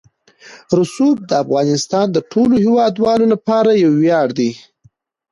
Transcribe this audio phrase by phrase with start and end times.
[0.79, 4.51] رسوب د افغانستان د ټولو هیوادوالو لپاره یو ویاړ دی.